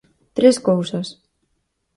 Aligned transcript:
Tres 0.37 0.55
cousas. 0.67 1.07